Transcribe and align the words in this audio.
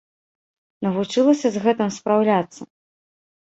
Навучылася 0.87 1.47
з 1.59 1.63
гэтым 1.67 1.95
спраўляцца? 2.01 2.61